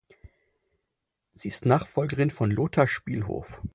Sie 1.31 1.49
ist 1.49 1.67
Nachfolgerin 1.67 2.31
von 2.31 2.49
Lothar 2.49 2.87
Spielhof. 2.87 3.61